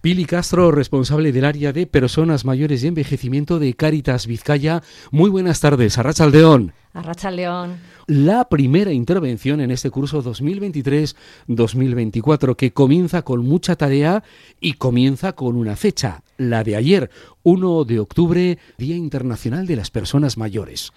Pili 0.00 0.26
Castro, 0.26 0.70
responsable 0.70 1.32
del 1.32 1.44
área 1.44 1.72
de 1.72 1.88
personas 1.88 2.44
mayores 2.44 2.84
y 2.84 2.86
envejecimiento 2.86 3.58
de 3.58 3.74
Cáritas 3.74 4.28
Vizcaya. 4.28 4.80
Muy 5.10 5.28
buenas 5.28 5.58
tardes, 5.58 5.98
Arracha 5.98 6.24
León. 6.26 6.72
Arracha 6.94 7.32
León. 7.32 7.78
La 8.06 8.48
primera 8.48 8.92
intervención 8.92 9.60
en 9.60 9.72
este 9.72 9.90
curso 9.90 10.22
2023-2024 10.22 12.54
que 12.54 12.72
comienza 12.72 13.22
con 13.22 13.44
mucha 13.44 13.74
tarea 13.74 14.22
y 14.60 14.74
comienza 14.74 15.32
con 15.32 15.56
una 15.56 15.74
fecha, 15.74 16.22
la 16.36 16.62
de 16.62 16.76
ayer, 16.76 17.10
1 17.42 17.84
de 17.84 17.98
octubre, 17.98 18.56
Día 18.78 18.94
Internacional 18.94 19.66
de 19.66 19.74
las 19.74 19.90
Personas 19.90 20.38
Mayores. 20.38 20.92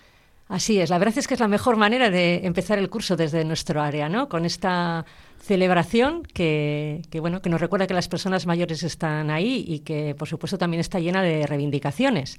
Así 0.47 0.79
es, 0.79 0.91
la 0.91 0.99
verdad 0.99 1.18
es 1.18 1.27
que 1.27 1.33
es 1.33 1.39
la 1.39 1.47
mejor 1.47 1.75
manera 1.77 2.11
de 2.11 2.45
empezar 2.45 2.77
el 2.77 2.89
curso 2.89 3.15
desde 3.15 3.43
nuestro 3.45 3.81
área, 3.81 4.09
¿no? 4.09 4.29
Con 4.29 4.45
esta 4.45 5.07
celebración 5.41 6.23
que, 6.23 7.01
bueno, 7.19 7.41
que 7.41 7.49
nos 7.49 7.59
recuerda 7.61 7.87
que 7.87 7.93
las 7.93 8.07
personas 8.07 8.45
mayores 8.45 8.83
están 8.83 9.29
ahí 9.29 9.65
y 9.67 9.79
que, 9.79 10.15
por 10.15 10.27
supuesto, 10.27 10.57
también 10.57 10.79
está 10.79 10.99
llena 10.99 11.21
de 11.21 11.45
reivindicaciones. 11.47 12.37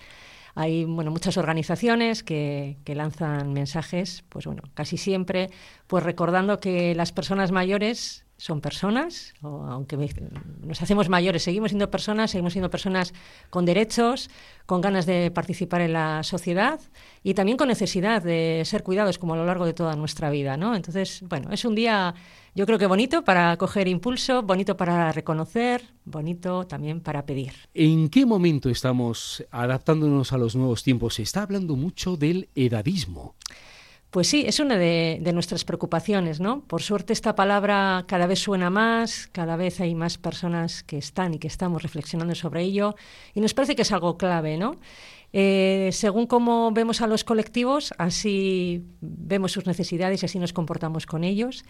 Hay 0.55 0.85
bueno, 0.85 1.11
muchas 1.11 1.37
organizaciones 1.39 2.23
que, 2.23 2.77
que, 2.85 2.95
lanzan 2.95 3.53
mensajes, 3.53 4.23
pues 4.29 4.45
bueno, 4.47 4.63
casi 4.75 4.99
siempre, 4.99 5.49
pues 5.87 6.05
recordando 6.05 6.61
que 6.61 6.95
las 6.95 7.11
personas 7.11 7.53
mayores 7.53 8.27
son 8.43 8.61
personas, 8.61 9.35
o 9.41 9.63
aunque 9.67 9.97
nos 10.67 10.83
hacemos 10.83 11.09
mayores, 11.09 11.45
seguimos 11.45 11.71
siendo 11.71 11.93
personas, 11.93 12.33
seguimos 12.33 12.55
siendo 12.55 12.71
personas 12.71 13.15
con 13.51 13.65
derechos, 13.65 14.31
con 14.67 14.81
ganas 14.81 15.07
de 15.07 15.31
participar 15.31 15.81
en 15.81 15.93
la 15.93 16.25
sociedad 16.25 16.81
y 17.23 17.35
también 17.35 17.57
con 17.57 17.69
necesidad 17.69 18.21
de 18.21 18.63
ser 18.65 18.83
cuidados 18.83 19.19
como 19.19 19.35
a 19.35 19.37
lo 19.37 19.47
largo 19.47 19.65
de 19.65 19.75
toda 19.75 19.95
nuestra 19.95 20.29
vida, 20.31 20.57
¿no? 20.57 20.75
Entonces, 20.75 21.23
bueno, 21.29 21.53
es 21.53 21.65
un 21.65 21.77
día 21.77 22.17
yo 22.57 22.67
creo 22.67 22.81
que 22.81 22.87
bonito 22.87 23.23
para 23.23 23.57
coger 23.57 23.87
impulso, 23.87 24.43
bonito 24.43 24.77
para 24.77 25.13
reconocer, 25.13 25.85
bonito 26.05 26.67
también 26.67 27.01
para 27.01 27.25
pedir. 27.25 27.53
¿En 27.75 28.09
qué 28.09 28.27
momento 28.27 28.71
estamos 28.71 29.47
adaptándonos 29.53 30.33
a 30.33 30.39
los 30.39 30.57
nuevos 30.57 30.83
tiempos? 30.83 31.15
Se 31.15 31.23
está 31.23 31.45
hablando 31.45 31.77
mucho 31.77 32.17
del 32.17 32.49
edadismo. 32.57 33.37
Pues 34.13 34.29
sí, 34.29 34.45
es 34.47 34.61
una 34.61 34.77
de, 34.77 35.23
nuestras 35.33 35.65
preocupaciones, 35.65 36.39
¿no? 36.39 36.61
Por 36.67 36.83
suerte 36.83 37.15
esta 37.15 37.35
palabra 37.35 38.05
cada 38.07 38.27
vez 38.27 38.41
suena 38.41 38.69
más, 38.69 39.27
cada 39.33 39.57
vez 39.57 39.81
hay 39.81 39.95
más 39.95 40.19
personas 40.19 40.83
que 40.83 40.99
están 40.99 41.33
y 41.33 41.39
que 41.39 41.49
estamos 41.49 41.83
reflexionando 41.83 42.35
sobre 42.35 42.61
ello 42.61 42.95
y 43.33 43.41
nos 43.41 43.55
parece 43.55 43.75
que 43.75 43.81
es 43.81 43.91
algo 43.91 44.19
clave, 44.19 44.59
¿no? 44.59 44.77
Eh, 45.33 45.89
según 45.93 46.27
cómo 46.27 46.73
vemos 46.73 47.01
a 47.01 47.07
los 47.07 47.25
colectivos, 47.25 47.95
así 47.97 48.85
vemos 49.01 49.53
sus 49.53 49.67
necesidades 49.67 50.23
y 50.23 50.27
así 50.27 50.39
nos 50.39 50.53
comportamos 50.53 51.07
con 51.07 51.25
ellos. 51.25 51.65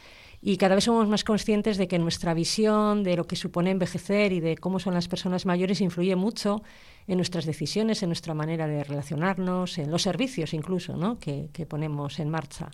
Y 0.44 0.56
cada 0.56 0.74
vez 0.74 0.84
somos 0.84 1.06
más 1.06 1.22
conscientes 1.22 1.78
de 1.78 1.86
que 1.86 2.00
nuestra 2.00 2.34
visión 2.34 3.04
de 3.04 3.16
lo 3.16 3.28
que 3.28 3.36
supone 3.36 3.70
envejecer 3.70 4.32
y 4.32 4.40
de 4.40 4.56
cómo 4.56 4.80
son 4.80 4.92
las 4.92 5.06
personas 5.06 5.46
mayores 5.46 5.80
influye 5.80 6.16
mucho 6.16 6.62
en 7.06 7.16
nuestras 7.16 7.46
decisiones, 7.46 8.02
en 8.02 8.08
nuestra 8.08 8.34
manera 8.34 8.66
de 8.66 8.82
relacionarnos, 8.82 9.78
en 9.78 9.92
los 9.92 10.02
servicios 10.02 10.52
incluso 10.52 10.96
¿no? 10.96 11.20
que, 11.20 11.48
que 11.52 11.64
ponemos 11.64 12.18
en 12.18 12.28
marcha. 12.28 12.72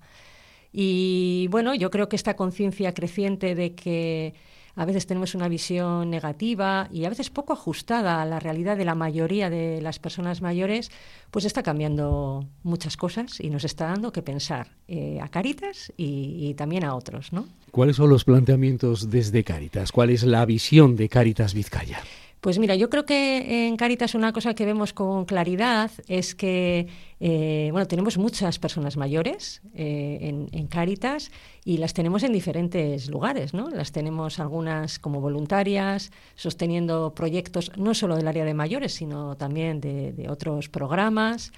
Y 0.73 1.47
bueno, 1.51 1.75
yo 1.75 1.91
creo 1.91 2.09
que 2.09 2.17
esta 2.17 2.37
conciencia 2.37 2.95
creciente 2.95 3.55
de 3.55 3.75
que 3.75 4.35
a 4.79 4.85
veces 4.85 5.07
tenemos 5.07 5.35
una 5.35 5.49
visión 5.49 6.09
negativa 6.09 6.89
y 6.93 7.05
a 7.05 7.09
veces 7.09 7.31
poco 7.31 7.53
ajustada 7.53 8.23
a 8.23 8.25
la 8.25 8.39
realidad 8.39 8.77
de 8.77 8.85
la 8.85 8.95
mayoría 8.95 9.51
de 9.51 9.83
las 9.83 9.99
personas 9.99 10.41
mayores, 10.41 10.93
pues 11.33 11.45
está 11.45 11.65
cambiando 11.65 12.47
muchas 12.63 12.97
cosas 12.97 13.41
y 13.41 13.51
nos 13.51 13.65
está 13.65 13.87
dando 13.87 14.13
que 14.13 14.23
pensar 14.23 14.69
eh, 14.87 15.19
a 15.21 15.29
Caritas 15.31 15.93
y, 15.97 16.49
y, 16.49 16.55
también 16.55 16.85
a 16.85 16.95
otros. 16.95 17.33
¿no? 17.33 17.49
¿Cuáles 17.73 17.97
son 17.97 18.09
los 18.09 18.23
planteamientos 18.23 19.11
desde 19.11 19.43
Caritas? 19.43 19.91
¿Cuál 19.91 20.11
es 20.11 20.23
la 20.23 20.47
visión 20.47 20.95
de 20.95 21.09
Caritas 21.09 21.55
Vizcaya? 21.55 21.99
Pues 22.41 22.59
mira, 22.61 22.77
yo 22.77 22.89
creo 22.89 23.05
que 23.05 23.67
en 23.67 23.77
Caritas 23.77 24.15
una 24.15 24.33
cosa 24.33 24.55
que 24.55 24.65
vemos 24.65 24.93
con 24.93 25.25
claridad 25.25 25.91
es 26.07 26.37
que 26.37 26.87
eh, 27.19 27.69
bueno, 27.73 27.89
tenemos 27.89 28.17
muchas 28.17 28.61
personas 28.61 28.97
mayores 28.97 29.61
eh, 29.75 30.19
en, 30.21 30.49
en, 30.53 30.69
Caritas 30.69 31.33
y 31.65 31.79
las 31.79 31.95
tenemos 31.95 32.23
en 32.23 32.33
diferentes 32.33 33.11
lugares, 33.11 33.55
¿no? 33.55 33.71
Las 33.71 33.91
tenemos 33.91 34.39
algunas 34.39 35.01
como 35.01 35.21
voluntarias, 35.21 36.13
sosteniendo 36.37 37.13
proyectos 37.13 37.73
no 37.77 37.93
solo 37.95 38.15
del 38.15 38.29
área 38.29 38.45
de 38.45 38.55
mayores, 38.55 38.95
sino 38.95 39.37
también 39.37 39.81
de, 39.81 40.27
otros 40.29 40.69
programas. 40.69 41.53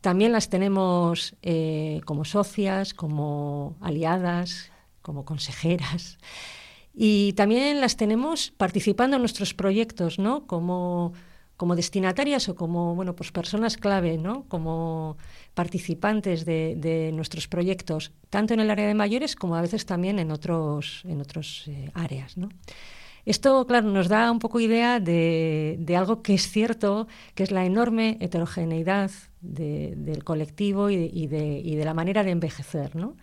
También 0.00 0.32
las 0.32 0.48
tenemos 0.48 1.36
eh, 1.42 2.00
como 2.06 2.24
socias, 2.24 2.94
como 2.94 3.76
aliadas, 3.80 4.72
como 5.02 5.26
consejeras. 5.26 6.18
Y 6.94 7.32
también 7.32 7.80
las 7.80 7.96
tenemos 7.96 8.52
participando 8.56 9.16
en 9.16 9.22
nuestros 9.22 9.54
proyectos, 9.54 10.18
¿no? 10.18 10.46
Como, 10.46 11.14
como 11.56 11.76
destinatarias 11.76 12.48
o 12.48 12.56
como 12.56 12.96
bueno, 12.96 13.14
pues 13.14 13.30
personas 13.30 13.76
clave, 13.76 14.18
¿no? 14.18 14.44
como 14.48 15.16
participantes 15.54 16.44
de, 16.44 16.74
de, 16.76 17.12
nuestros 17.12 17.46
proyectos, 17.46 18.10
tanto 18.30 18.52
en 18.52 18.58
el 18.58 18.68
área 18.68 18.88
de 18.88 18.94
mayores 18.94 19.36
como 19.36 19.54
a 19.54 19.62
veces 19.62 19.86
también 19.86 20.18
en 20.18 20.32
otros, 20.32 21.02
en 21.04 21.20
otros 21.20 21.68
eh, 21.68 21.90
áreas. 21.94 22.36
¿no? 22.36 22.48
Esto, 23.24 23.64
claro, 23.66 23.88
nos 23.88 24.08
da 24.08 24.32
un 24.32 24.40
poco 24.40 24.58
idea 24.58 24.98
de, 24.98 25.76
de, 25.78 25.96
algo 25.96 26.22
que 26.22 26.34
es 26.34 26.50
cierto, 26.50 27.06
que 27.36 27.44
es 27.44 27.52
la 27.52 27.64
enorme 27.64 28.16
heterogeneidad 28.20 29.12
de, 29.40 29.94
del 29.96 30.24
colectivo 30.24 30.90
y 30.90 30.96
y, 30.96 31.28
y 31.64 31.76
de, 31.76 31.84
la 31.84 31.94
manera 31.94 32.24
de 32.24 32.32
envejecer. 32.32 32.96
¿no? 32.96 33.16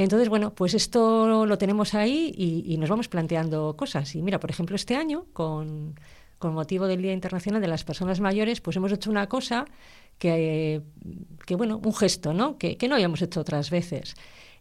Entonces, 0.00 0.30
bueno, 0.30 0.54
pues 0.54 0.72
esto 0.72 1.44
lo 1.44 1.58
tenemos 1.58 1.92
ahí 1.92 2.32
y, 2.34 2.78
nos 2.78 2.88
vamos 2.88 3.08
planteando 3.08 3.76
cosas. 3.76 4.14
Y 4.14 4.22
mira, 4.22 4.40
por 4.40 4.48
ejemplo, 4.48 4.74
este 4.74 4.96
año, 4.96 5.26
con, 5.34 5.94
motivo 6.42 6.86
del 6.86 7.02
Día 7.02 7.12
Internacional 7.12 7.60
de 7.60 7.68
las 7.68 7.84
Personas 7.84 8.18
Mayores, 8.18 8.62
pues 8.62 8.78
hemos 8.78 8.92
hecho 8.92 9.10
una 9.10 9.28
cosa 9.28 9.66
que, 10.18 10.80
que 11.44 11.54
bueno, 11.54 11.82
un 11.84 11.94
gesto, 11.94 12.32
¿no? 12.32 12.56
Que, 12.56 12.78
no 12.88 12.94
habíamos 12.94 13.20
hecho 13.20 13.40
otras 13.40 13.68
veces. 13.68 14.14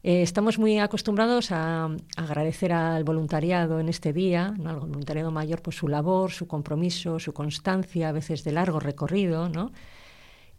Eh, 0.04 0.24
estamos 0.24 0.60
muy 0.60 0.78
acostumbrados 0.78 1.54
a, 1.54 1.90
agradecer 2.18 2.74
al 2.74 3.06
voluntariado 3.06 3.80
en 3.80 3.88
este 3.88 4.12
día, 4.12 4.54
al 4.66 4.80
voluntariado 4.82 5.32
mayor, 5.32 5.62
pues 5.62 5.78
su 5.78 5.88
labor, 5.88 6.32
su 6.32 6.48
compromiso, 6.50 7.18
su 7.18 7.32
constancia, 7.32 8.10
a 8.10 8.12
veces 8.12 8.44
de 8.44 8.52
largo 8.52 8.82
recorrido, 8.82 9.48
¿no? 9.48 9.72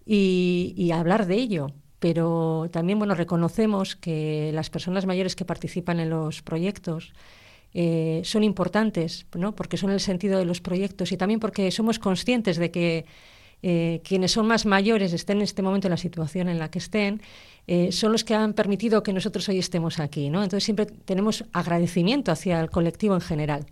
Y 0.07 0.91
hablar 0.93 1.27
de 1.27 1.35
ello 1.35 1.67
pero 2.01 2.69
también 2.73 2.99
bueno, 2.99 3.15
reconocemos 3.15 3.95
que 3.95 4.51
las 4.53 4.71
personas 4.71 5.07
mayores 5.07 5.37
que 5.37 5.45
participan 5.45 6.01
en 6.01 6.11
los 6.11 6.43
proyectos 6.43 7.13
eh, 7.73 8.23
son 8.25 8.43
importantes, 8.43 9.27
¿no? 9.35 9.55
porque 9.55 9.77
son 9.77 9.91
el 9.91 10.01
sentido 10.01 10.39
de 10.39 10.45
los 10.45 10.61
proyectos 10.61 11.13
y 11.13 11.17
también 11.17 11.39
porque 11.39 11.71
somos 11.71 11.99
conscientes 11.99 12.57
de 12.57 12.71
que 12.71 13.05
eh, 13.63 14.01
quienes 14.03 14.33
son 14.33 14.47
más 14.47 14.65
mayores, 14.65 15.13
estén 15.13 15.37
en 15.39 15.43
este 15.43 15.61
momento 15.61 15.87
en 15.87 15.91
la 15.91 15.99
situación 15.99 16.49
en 16.49 16.59
la 16.59 16.71
que 16.71 16.79
estén, 16.79 17.21
eh, 17.67 17.93
son 17.93 18.13
los 18.13 18.25
que 18.25 18.35
han 18.35 18.55
permitido 18.55 19.03
que 19.03 19.13
nosotros 19.13 19.49
hoy 19.51 19.59
estemos 19.59 20.01
aquí. 20.01 20.31
¿no? 20.31 20.43
Entonces 20.43 20.65
siempre 20.65 20.87
tenemos 20.87 21.45
agradecimiento 21.53 22.33
hacia 22.33 22.61
el 22.61 22.71
colectivo 22.71 23.15
en 23.15 23.21
general. 23.21 23.67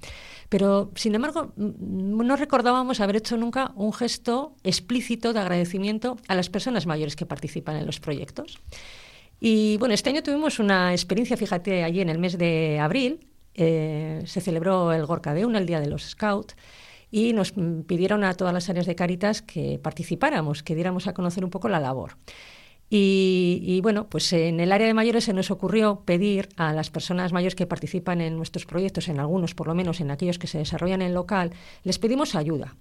Pero, 0.49 0.91
sin 0.95 1.15
embargo, 1.15 1.53
no 1.57 2.37
recordábamos 2.37 3.01
haber 3.01 3.17
hecho 3.17 3.37
nunca 3.37 3.73
un 3.75 3.93
gesto 3.93 4.55
explícito 4.63 5.33
de 5.33 5.41
agradecimiento 5.41 6.17
a 6.27 6.35
las 6.35 6.49
personas 6.49 6.87
mayores 6.87 7.17
que 7.17 7.27
participan 7.27 7.77
en 7.77 7.85
los 7.85 8.01
proyectos. 8.01 8.59
Y 9.41 9.77
bueno, 9.77 9.95
este 9.95 10.11
año 10.11 10.23
tuvimos 10.23 10.59
una 10.59 10.93
experiencia, 10.93 11.37
fíjate, 11.37 11.85
allí 11.85 12.01
en 12.01 12.09
el 12.09 12.19
mes 12.19 12.39
de 12.39 12.79
abril, 12.81 13.29
eh, 13.55 14.23
se 14.25 14.41
celebró 14.41 14.93
el 14.93 15.05
Gorka 15.05 15.35
de 15.35 15.45
Una, 15.45 15.59
el 15.59 15.67
Día 15.67 15.81
de 15.81 15.89
los 15.89 16.03
Scouts, 16.03 16.57
y 17.11 17.33
nos 17.33 17.53
pidieron 17.87 18.25
a 18.25 18.35
todas 18.35 18.53
las 18.53 18.69
áreas 18.69 18.87
de 18.87 18.95
Caritas 18.95 19.43
que 19.43 19.79
participáramos, 19.83 20.63
que 20.63 20.75
diéramos 20.75 21.07
a 21.07 21.15
conocer 21.15 21.45
un 21.45 21.51
poco 21.51 21.69
la 21.69 21.81
labor. 21.81 22.17
Y, 22.91 23.81
bueno, 23.83 24.09
pues 24.09 24.33
en 24.33 24.61
el 24.61 24.73
área 24.73 24.87
de 24.87 24.95
mayores 24.95 25.25
se 25.25 25.35
nos 25.35 25.51
ocurrió 25.51 26.03
pedir 26.07 26.49
a 26.57 26.73
las 26.73 26.89
personas 26.89 27.33
mayores 27.33 27.55
que 27.55 27.67
participan 27.67 28.23
en 28.23 28.37
nuestros 28.37 28.65
proyectos, 28.65 29.09
en 29.09 29.21
algunos 29.21 29.55
por 29.55 29.67
lo 29.67 29.75
menos, 29.75 30.01
en 30.01 30.11
aquellos 30.11 30.39
que 30.39 30.47
se 30.47 30.59
desarrollan 30.59 31.03
en 31.03 31.13
local, 31.13 31.53
les 31.85 31.99
pedimos 31.99 32.35
ayuda. 32.35 32.77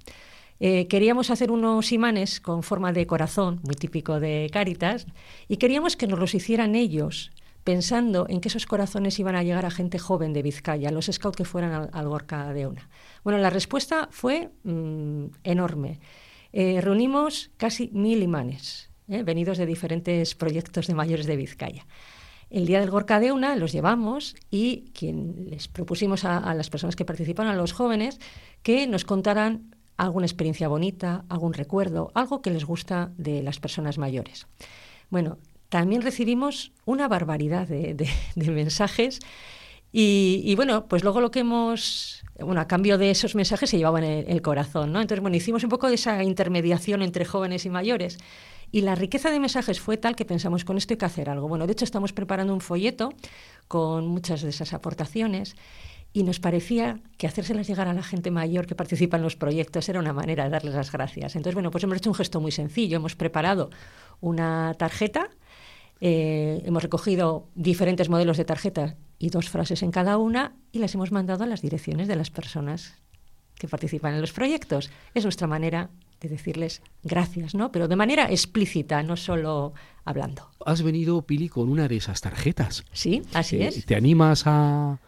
Eh, 0.59 0.87
queríamos 0.87 1.29
hacer 1.29 1.51
unos 1.51 1.91
imanes 1.91 2.39
con 2.39 2.63
forma 2.63 2.93
de 2.93 3.05
corazón, 3.05 3.59
muy 3.63 3.75
típico 3.75 4.19
de 4.19 4.49
Cáritas, 4.51 5.07
y 5.49 5.57
queríamos 5.57 5.97
que 5.97 6.07
nos 6.07 6.19
los 6.19 6.33
hicieran 6.33 6.75
ellos, 6.75 7.31
pensando 7.65 8.27
en 8.29 8.39
que 8.39 8.47
esos 8.47 8.65
corazones 8.65 9.19
iban 9.19 9.35
a 9.35 9.43
llegar 9.43 9.65
a 9.65 9.71
gente 9.71 9.99
joven 9.99 10.31
de 10.31 10.41
Vizcaya, 10.41 10.89
los 10.89 11.07
scouts 11.11 11.35
que 11.35 11.43
fueran 11.45 11.89
al, 11.91 12.07
Gorka 12.07 12.53
de 12.53 12.65
una. 12.65 12.89
Bueno, 13.25 13.39
la 13.39 13.49
respuesta 13.49 14.07
fue 14.09 14.51
mm, 14.63 15.25
enorme. 15.43 15.99
Eh, 16.53 16.79
reunimos 16.81 17.51
casi 17.57 17.89
mil 17.93 18.23
imanes 18.23 18.89
¿eh? 19.09 19.23
venidos 19.23 19.57
de 19.57 19.65
diferentes 19.65 20.35
proyectos 20.35 20.87
de 20.87 20.93
mayores 20.93 21.25
de 21.25 21.35
Vizcaya. 21.35 21.85
El 22.49 22.65
día 22.65 22.79
del 22.79 22.89
Gorka 22.89 23.19
de 23.19 23.31
una 23.31 23.55
los 23.55 23.73
llevamos 23.73 24.35
y 24.49 24.91
quien 24.93 25.49
les 25.49 25.67
propusimos 25.67 26.23
a, 26.23 26.53
las 26.53 26.69
personas 26.69 26.95
que 26.95 27.03
participan, 27.03 27.47
a 27.47 27.55
los 27.55 27.73
jóvenes, 27.73 28.19
que 28.63 28.87
nos 28.87 29.03
contaran 29.03 29.75
alguna 29.97 30.27
experiencia 30.27 30.69
bonita, 30.69 31.25
algún 31.27 31.53
recuerdo, 31.53 32.11
algo 32.13 32.41
que 32.41 32.51
les 32.51 32.63
gusta 32.63 33.11
de 33.17 33.43
las 33.43 33.59
personas 33.59 33.97
mayores. 33.97 34.47
Bueno, 35.09 35.39
también 35.67 36.01
recibimos 36.01 36.71
una 36.85 37.09
barbaridad 37.09 37.67
de, 37.67 38.07
mensajes 38.35 39.19
Y, 39.91 40.53
bueno, 40.55 40.87
pues 40.87 41.03
luego 41.03 41.19
lo 41.19 41.31
que 41.31 41.39
hemos, 41.39 42.23
bueno, 42.39 42.61
a 42.61 42.67
cambio 42.67 42.97
de 42.97 43.09
esos 43.09 43.35
mensajes 43.35 43.69
se 43.69 43.77
llevaban 43.77 44.03
el, 44.03 44.25
el 44.29 44.41
corazón, 44.41 44.93
¿no? 44.93 45.01
Entonces, 45.01 45.21
bueno, 45.21 45.35
hicimos 45.35 45.63
un 45.63 45.69
poco 45.69 45.87
de 45.89 45.95
esa 45.95 46.23
intermediación 46.23 47.01
entre 47.01 47.25
jóvenes 47.25 47.65
y 47.65 47.69
mayores. 47.69 48.19
Y 48.71 48.81
la 48.81 48.95
riqueza 48.95 49.31
de 49.31 49.39
mensajes 49.39 49.79
fue 49.79 49.97
tal 49.97 50.15
que 50.15 50.25
pensamos, 50.25 50.65
con 50.65 50.77
esto 50.77 50.93
hay 50.93 50.97
que 50.97 51.05
hacer 51.05 51.29
algo. 51.29 51.47
Bueno, 51.47 51.65
de 51.67 51.73
hecho 51.73 51.85
estamos 51.85 52.13
preparando 52.13 52.53
un 52.53 52.61
folleto 52.61 53.13
con 53.67 54.07
muchas 54.07 54.41
de 54.41 54.49
esas 54.49 54.73
aportaciones 54.73 55.55
y 56.13 56.23
nos 56.23 56.39
parecía 56.39 56.99
que 57.17 57.27
hacérselas 57.27 57.67
llegar 57.67 57.87
a 57.87 57.93
la 57.93 58.03
gente 58.03 58.31
mayor 58.31 58.65
que 58.65 58.75
participa 58.75 59.17
en 59.17 59.23
los 59.23 59.35
proyectos 59.35 59.87
era 59.87 59.99
una 59.99 60.13
manera 60.13 60.45
de 60.45 60.49
darles 60.49 60.73
las 60.73 60.91
gracias. 60.91 61.35
Entonces, 61.35 61.53
bueno, 61.53 61.71
pues 61.71 61.83
hemos 61.83 61.97
hecho 61.97 62.09
un 62.09 62.15
gesto 62.15 62.41
muy 62.41 62.51
sencillo. 62.51 62.97
Hemos 62.97 63.15
preparado 63.15 63.69
una 64.19 64.73
tarjeta, 64.77 65.29
eh, 66.01 66.61
hemos 66.65 66.83
recogido 66.83 67.47
diferentes 67.55 68.09
modelos 68.09 68.37
de 68.37 68.45
tarjeta 68.45 68.95
y 69.19 69.29
dos 69.29 69.49
frases 69.49 69.83
en 69.83 69.91
cada 69.91 70.17
una 70.17 70.55
y 70.71 70.79
las 70.79 70.93
hemos 70.95 71.11
mandado 71.11 71.43
a 71.43 71.47
las 71.47 71.61
direcciones 71.61 72.07
de 72.07 72.15
las 72.15 72.31
personas 72.31 72.95
que 73.55 73.67
participan 73.67 74.13
en 74.13 74.21
los 74.21 74.33
proyectos. 74.33 74.89
Es 75.13 75.23
nuestra 75.23 75.47
manera 75.47 75.89
de 76.21 76.29
decirles 76.29 76.81
gracias, 77.03 77.53
¿no? 77.55 77.71
Pero 77.71 77.87
de 77.87 77.95
manera 77.95 78.29
explícita, 78.31 79.03
no 79.03 79.15
solo 79.17 79.73
hablando. 80.05 80.49
Has 80.65 80.81
venido, 80.81 81.21
Pili, 81.21 81.49
con 81.49 81.69
una 81.69 81.87
de 81.87 81.97
esas 81.97 82.21
tarjetas. 82.21 82.85
Sí, 82.91 83.21
así 83.33 83.57
Eh, 83.57 83.67
es. 83.67 83.85
¿Te 83.85 83.95
animas 83.95 84.43
a 84.45 84.99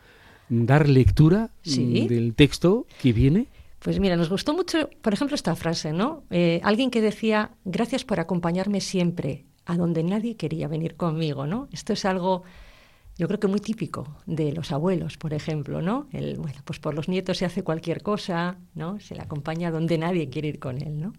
dar 0.49 0.87
lectura 0.89 1.49
Sí. 1.63 2.07
del 2.07 2.33
texto 2.35 2.85
que 3.01 3.13
viene? 3.13 3.47
Pues 3.79 3.99
mira, 3.99 4.15
nos 4.17 4.29
gustó 4.29 4.53
mucho, 4.53 4.89
por 5.01 5.13
ejemplo, 5.13 5.35
esta 5.35 5.55
frase, 5.55 5.93
¿no? 5.93 6.23
Eh, 6.31 6.59
alguien 6.63 6.91
que 6.91 7.01
decía, 7.01 7.51
gracias 7.65 8.03
por 8.03 8.19
acompañarme 8.19 8.81
siempre 8.81 9.45
a 9.65 9.77
donde 9.77 10.03
nadie 10.03 10.35
quería 10.35 10.67
venir 10.67 10.95
conmigo, 10.95 11.45
¿no? 11.47 11.69
Esto 11.71 11.93
es 11.93 12.03
algo, 12.03 12.43
yo 13.19 13.27
creo 13.27 13.39
que 13.41 13.47
muy 13.47 13.59
típico 13.59 14.07
de 14.25 14.53
los 14.53 14.71
abuelos, 14.71 15.17
por 15.17 15.33
ejemplo, 15.33 15.81
¿no? 15.81 16.07
El, 16.13 16.37
bueno, 16.37 16.61
pues 16.63 16.79
por 16.79 16.93
los 16.93 17.09
nietos 17.09 17.37
se 17.37 17.45
hace 17.45 17.63
cualquier 17.63 18.01
cosa, 18.01 18.57
¿no? 18.75 18.97
Se 19.01 19.13
le 19.13 19.21
acompaña 19.21 19.71
donde 19.71 19.97
nadie 19.97 20.29
quiere 20.29 20.47
ir 20.47 20.59
con 20.59 20.81
él, 20.81 21.01
¿no? 21.01 21.11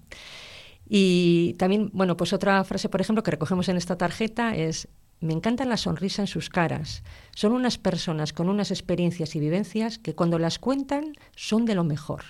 Y 0.88 1.56
también, 1.58 1.90
bueno, 1.92 2.16
pues 2.16 2.32
otra 2.32 2.64
frase, 2.64 2.88
por 2.88 3.02
ejemplo, 3.02 3.22
que 3.22 3.32
recogemos 3.32 3.68
en 3.68 3.76
esta 3.76 3.98
tarjeta 3.98 4.56
es, 4.56 4.88
me 5.20 5.34
encanta 5.34 5.66
la 5.66 5.76
sonrisa 5.76 6.22
en 6.22 6.26
sus 6.26 6.48
caras. 6.48 7.04
Son 7.34 7.52
unas 7.52 7.76
personas 7.76 8.32
con 8.32 8.48
unas 8.48 8.70
experiencias 8.70 9.36
y 9.36 9.40
vivencias 9.40 9.98
que 9.98 10.14
cuando 10.14 10.38
las 10.38 10.58
cuentan 10.58 11.12
son 11.36 11.66
de 11.66 11.74
lo 11.74 11.84
mejor, 11.84 12.24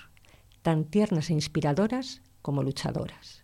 tan 0.63 0.83
tiernas 0.83 1.29
e 1.29 1.33
inspiradoras 1.33 2.21
como 2.41 2.61
luchadoras. 2.61 3.40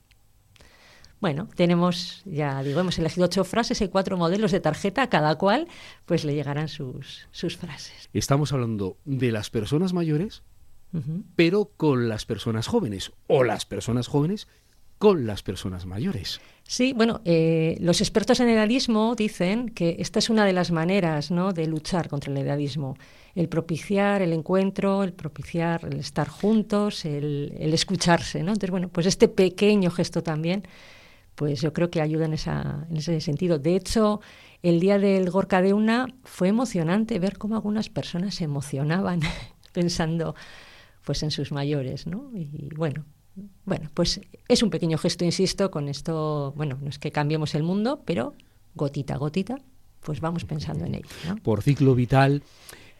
Bueno, 1.19 1.49
tenemos, 1.55 2.21
ya 2.25 2.61
digo, 2.61 2.79
hemos 2.79 2.99
elegido 2.99 3.25
ocho 3.25 3.43
frases 3.43 3.81
y 3.81 3.87
cuatro 3.87 4.17
modelos 4.17 4.51
de 4.51 4.59
tarjeta, 4.59 5.03
a 5.03 5.09
cada 5.09 5.35
cual 5.35 5.67
pues 6.05 6.23
le 6.23 6.35
llegarán 6.35 6.67
sus, 6.67 7.27
sus 7.31 7.57
frases. 7.57 8.09
Estamos 8.13 8.53
hablando 8.53 8.97
de 9.05 9.31
las 9.31 9.49
personas 9.49 9.93
mayores, 9.93 10.43
pero 11.35 11.71
con 11.77 12.09
las 12.09 12.25
personas 12.25 12.67
jóvenes, 12.67 13.11
o 13.27 13.43
las 13.43 13.65
personas 13.65 14.07
jóvenes 14.07 14.47
con 14.97 15.27
las 15.27 15.43
personas 15.43 15.85
mayores. 15.85 16.41
Sí, 16.63 16.93
bueno, 16.93 17.21
eh, 17.23 17.77
los 17.79 18.01
expertos 18.01 18.39
en 18.39 18.49
edadismo 18.49 19.15
dicen 19.15 19.69
que 19.69 19.97
esta 19.99 20.19
es 20.19 20.29
una 20.29 20.45
de 20.45 20.53
las 20.53 20.71
maneras 20.71 21.31
¿no? 21.31 21.53
de 21.53 21.67
luchar 21.67 22.09
contra 22.09 22.31
el 22.31 22.37
edadismo. 22.37 22.97
El 23.35 23.47
propiciar 23.47 24.21
el 24.21 24.33
encuentro, 24.33 25.03
el 25.03 25.13
propiciar 25.13 25.85
el 25.85 25.99
estar 25.99 26.27
juntos, 26.27 27.05
el, 27.05 27.53
el 27.59 27.73
escucharse. 27.73 28.39
¿no? 28.39 28.49
Entonces, 28.49 28.71
bueno, 28.71 28.89
pues 28.89 29.05
este 29.05 29.27
pequeño 29.27 29.91
gesto 29.91 30.23
también, 30.23 30.63
pues 31.37 31.61
yo 31.61 31.71
creo 31.71 31.91
que 31.91 32.01
ayuda 32.01 32.25
en, 32.25 32.33
esa, 32.33 32.87
en 32.89 32.97
ese 32.97 33.21
sentido. 33.21 33.59
De 33.59 33.75
hecho, 33.75 34.21
el 34.63 34.79
día 34.79 34.97
del 34.97 35.29
Gorka 35.29 35.61
de 35.61 35.71
una 35.71 36.07
fue 36.23 36.47
emocionante 36.47 37.19
ver 37.19 37.37
cómo 37.37 37.55
algunas 37.55 37.89
personas 37.89 38.33
se 38.33 38.45
emocionaban 38.45 39.19
pensando 39.71 40.33
pues 41.05 41.21
en 41.21 41.29
sus 41.29 41.51
mayores, 41.51 42.07
¿no? 42.07 42.31
Y 42.33 42.73
bueno, 42.75 43.05
bueno, 43.65 43.87
pues 43.93 44.19
es 44.47 44.63
un 44.63 44.71
pequeño 44.71 44.97
gesto, 44.97 45.25
insisto, 45.25 45.69
con 45.69 45.89
esto, 45.89 46.53
bueno, 46.57 46.79
no 46.81 46.89
es 46.89 46.97
que 46.97 47.11
cambiemos 47.11 47.53
el 47.53 47.61
mundo, 47.61 48.01
pero 48.03 48.33
gotita 48.73 49.13
a 49.13 49.17
gotita, 49.17 49.59
pues 50.01 50.19
vamos 50.21 50.43
pensando 50.43 50.85
en 50.85 50.95
ello. 50.95 51.07
Por 51.43 51.61
ciclo 51.61 51.93
vital 51.93 52.41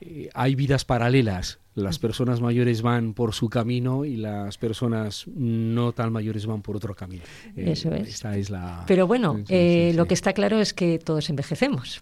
eh, 0.01 0.29
hay 0.33 0.55
vidas 0.55 0.85
paralelas. 0.85 1.59
Las 1.75 1.99
personas 1.99 2.41
mayores 2.41 2.81
van 2.81 3.13
por 3.13 3.35
su 3.35 3.49
camino 3.49 4.03
y 4.03 4.17
las 4.17 4.57
personas 4.57 5.27
no 5.27 5.91
tan 5.91 6.11
mayores 6.11 6.47
van 6.47 6.63
por 6.63 6.75
otro 6.75 6.95
camino. 6.95 7.21
Eh, 7.55 7.71
Eso 7.71 7.93
es. 7.93 8.07
Esta 8.07 8.35
es 8.35 8.49
la. 8.49 8.83
Pero 8.87 9.05
bueno, 9.05 9.43
eh, 9.47 9.93
lo 9.95 10.07
que 10.07 10.15
está 10.15 10.33
claro 10.33 10.59
es 10.59 10.73
que 10.73 10.97
todos 10.97 11.29
envejecemos. 11.29 12.01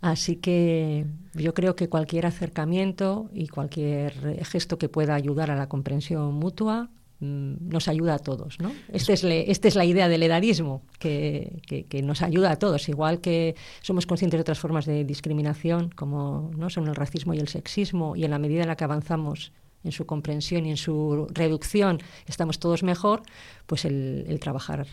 Así 0.00 0.36
que 0.36 1.06
yo 1.34 1.54
creo 1.54 1.74
que 1.74 1.88
cualquier 1.88 2.26
acercamiento 2.26 3.28
y 3.32 3.48
cualquier 3.48 4.44
gesto 4.44 4.78
que 4.78 4.88
pueda 4.88 5.16
ayudar 5.16 5.50
a 5.50 5.56
la 5.56 5.68
comprensión 5.68 6.34
mutua 6.34 6.88
nos 7.24 7.88
ayuda 7.88 8.14
a 8.14 8.18
todos, 8.18 8.58
¿no? 8.60 8.72
Este 8.92 9.12
es 9.12 9.22
le- 9.24 9.50
esta 9.50 9.68
es 9.68 9.74
la 9.76 9.84
idea 9.84 10.08
del 10.08 10.22
edadismo, 10.22 10.82
que, 10.98 11.62
que- 11.66 11.84
que 11.86 12.02
nos 12.02 12.22
ayuda 12.22 12.50
a 12.52 12.56
todos, 12.58 12.88
igual 12.88 13.20
que 13.20 13.54
somos 13.82 14.06
conscientes 14.06 14.38
de 14.38 14.42
otras 14.42 14.58
formas 14.58 14.86
de 14.86 15.04
discriminación, 15.04 15.90
como 15.90 16.50
no 16.56 16.70
son 16.70 16.86
el 16.88 16.94
racismo 16.94 17.34
y 17.34 17.38
el 17.38 17.48
sexismo, 17.48 18.16
y 18.16 18.24
en 18.24 18.30
la 18.30 18.38
medida 18.38 18.62
en 18.62 18.68
la 18.68 18.76
que 18.76 18.84
avanzamos 18.84 19.52
en 19.82 19.92
su 19.92 20.06
comprensión 20.06 20.64
y 20.66 20.70
en 20.70 20.76
su 20.78 21.26
reducción 21.32 21.98
estamos 22.26 22.58
todos 22.58 22.82
mejor, 22.82 23.22
pues 23.66 23.84
el, 23.84 24.24
el 24.28 24.40
trabajar 24.40 24.86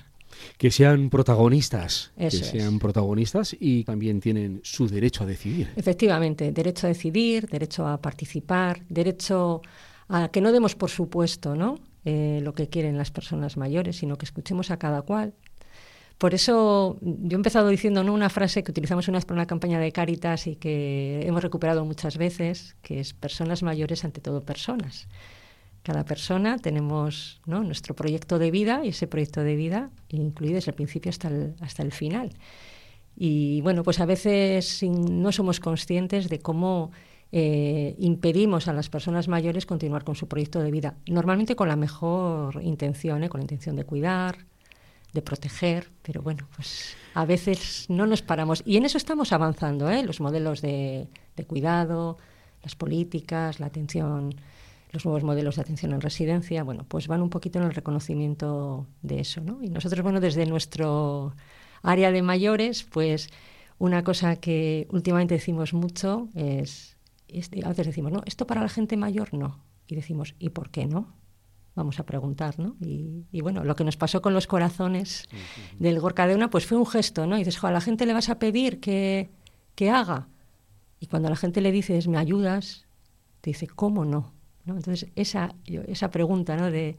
Que 0.58 0.70
sean 0.72 1.10
protagonistas. 1.10 2.12
Eso 2.18 2.38
que 2.40 2.44
es. 2.44 2.50
sean 2.52 2.80
protagonistas 2.80 3.56
y 3.60 3.84
también 3.84 4.20
tienen 4.22 4.60
su 4.64 4.88
derecho 4.88 5.24
a 5.24 5.28
decidir. 5.28 5.70
Efectivamente, 5.76 6.52
derecho 6.52 6.88
a 6.88 6.90
decidir, 6.90 7.48
derecho 7.48 7.86
a 7.88 8.02
participar, 8.02 8.82
derecho 8.90 9.62
a 10.10 10.28
que 10.30 10.42
no 10.42 10.52
demos 10.52 10.76
por 10.76 10.90
supuesto 10.90 11.56
¿no? 11.56 11.80
Eh, 12.04 12.40
lo 12.42 12.54
que 12.56 12.68
quieren 12.68 12.98
las 12.98 13.12
personas 13.12 13.58
mayores, 13.58 13.98
sino 13.98 14.18
que 14.18 14.26
escuchemos 14.26 14.72
a 14.72 14.78
cada 14.78 15.04
cual. 15.04 15.34
Por 16.18 16.34
eso 16.34 16.98
yo 17.02 17.36
he 17.36 17.36
empezado 17.36 17.68
diciendo 17.70 18.04
¿no? 18.04 18.14
una 18.14 18.30
frase 18.30 18.64
que 18.64 18.72
utilizamos 18.72 19.08
una 19.08 19.18
vez 19.18 19.26
para 19.26 19.40
una 19.40 19.48
campaña 19.48 19.80
de 19.80 19.92
Cáritas 19.92 20.48
y 20.48 20.56
que 20.56 21.22
hemos 21.26 21.44
recuperado 21.44 21.86
muchas 21.86 22.18
veces, 22.18 22.76
que 22.82 23.00
es 23.00 23.14
personas 23.14 23.64
mayores 23.64 24.04
ante 24.04 24.22
todo 24.22 24.42
personas. 24.42 25.08
Cada 25.84 26.06
persona 26.06 26.58
tenemos 26.58 27.42
nuestro 27.46 27.96
proyecto 27.96 28.40
de 28.40 28.52
vida 28.52 28.82
y 28.84 28.90
ese 28.90 29.08
proyecto 29.08 29.42
de 29.42 29.56
vida 29.56 29.90
incluye 30.10 30.54
desde 30.54 30.72
el 30.72 30.76
principio 30.76 31.10
hasta 31.10 31.28
el, 31.28 31.56
hasta 31.60 31.82
el 31.84 31.92
final. 31.92 32.32
Y 33.16 33.62
bueno, 33.62 33.84
pues 33.84 34.00
a 34.00 34.06
veces 34.06 34.84
no 34.84 35.32
somos 35.32 35.60
conscientes 35.60 36.30
de 36.30 36.40
cómo 36.40 36.92
eh, 37.34 37.96
impedimos 37.98 38.68
a 38.68 38.74
las 38.74 38.90
personas 38.90 39.28
mayores 39.28 39.66
continuar 39.66 40.04
con 40.04 40.16
su 40.16 40.28
proyecto 40.28 40.60
de 40.60 40.72
vida, 40.72 40.96
normalmente 41.08 41.56
con 41.56 41.70
la 41.70 41.78
mejor 41.78 42.62
intención, 42.62 43.24
¿eh? 43.24 43.30
con 43.30 43.40
la 43.40 43.44
intención 43.44 43.76
de 43.76 43.86
cuidar, 43.86 44.46
de 45.14 45.22
proteger, 45.22 45.90
pero 46.02 46.22
bueno, 46.22 46.48
pues 46.56 46.96
a 47.14 47.26
veces 47.26 47.86
no 47.90 48.06
nos 48.06 48.22
paramos. 48.22 48.64
Y 48.66 48.78
en 48.78 48.86
eso 48.86 48.98
estamos 48.98 49.32
avanzando, 49.32 49.90
¿eh? 49.90 50.04
los 50.04 50.20
modelos 50.20 50.62
de, 50.62 51.08
cuidado, 51.48 52.18
las 52.64 52.76
políticas, 52.76 53.60
la 53.60 53.66
atención, 53.66 54.36
los 54.92 55.06
nuevos 55.06 55.24
modelos 55.24 55.56
de 55.56 55.62
atención 55.62 55.94
en 55.94 56.02
residencia, 56.02 56.64
bueno, 56.64 56.86
pues 56.88 57.08
van 57.08 57.22
un 57.22 57.30
poquito 57.30 57.60
en 57.60 57.66
el 57.66 57.74
reconocimiento 57.74 58.88
de 59.02 59.22
eso. 59.22 59.42
Y 59.62 59.70
nosotros, 59.70 60.04
bueno, 60.04 60.20
desde 60.20 60.46
nuestro 60.46 61.34
área 61.82 62.12
de 62.12 62.22
mayores, 62.22 62.84
pues 62.84 63.30
una 63.80 64.04
cosa 64.04 64.36
que 64.36 64.88
últimamente 64.92 65.34
decimos 65.34 65.74
mucho 65.74 66.28
es, 66.36 66.96
es- 67.40 67.50
a 67.64 67.70
veces 67.70 67.88
decimos, 67.88 68.12
no, 68.12 68.22
esto 68.26 68.46
para 68.48 68.62
la 68.62 68.70
gente 68.70 68.98
mayor 68.98 69.34
no. 69.34 69.64
Y 69.88 69.96
decimos, 69.96 70.36
¿y 70.40 70.50
por 70.50 70.70
qué 70.70 70.86
no? 70.86 71.14
Vamos 71.76 72.00
a 72.00 72.06
preguntar, 72.06 72.60
¿no? 72.60 72.76
Y, 72.82 73.26
y 73.32 73.42
bueno, 73.42 73.64
lo 73.64 73.76
que 73.76 73.84
nos 73.86 73.96
pasó 73.98 74.22
con 74.22 74.34
los 74.34 74.46
corazones 74.48 75.30
del 75.80 76.00
Gorka 76.00 76.28
de 76.28 76.36
una, 76.36 76.50
pues 76.50 76.66
fue 76.66 76.78
un 76.78 76.86
gesto, 76.86 77.26
¿no? 77.28 77.36
Y 77.36 77.40
dices, 77.40 77.58
jo, 77.58 77.68
a 77.68 77.72
la 77.72 77.82
gente 77.82 78.06
le 78.06 78.14
vas 78.14 78.30
a 78.30 78.40
pedir 78.40 78.80
que, 78.82 79.30
que 79.76 79.90
haga. 79.90 80.28
Y 81.00 81.08
cuando 81.08 81.28
a 81.28 81.32
la 81.32 81.38
gente 81.38 81.62
le 81.62 81.72
dices, 81.72 82.08
¿me 82.08 82.18
ayudas? 82.18 82.86
Te 83.42 83.52
dice, 83.52 83.68
¿cómo 83.68 84.04
no? 84.06 84.34
¿No? 84.66 84.76
Entonces, 84.76 85.10
esa, 85.16 85.56
yo- 85.66 85.82
esa 85.84 86.12
pregunta, 86.12 86.56
¿no? 86.58 86.70
De, 86.70 86.98